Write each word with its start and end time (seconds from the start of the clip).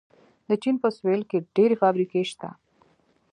د 0.47 0.49
چین 0.61 0.75
په 0.83 0.89
سویل 0.97 1.21
کې 1.29 1.45
ډېرې 1.55 1.75
فابریکې 1.81 2.21
شته. 2.31 2.49